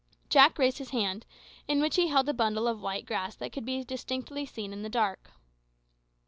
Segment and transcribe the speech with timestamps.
[0.29, 1.27] Jack raised his hand,
[1.67, 4.81] in which he held a bunch of white grass that could be distinctly seen in
[4.81, 5.29] the dark.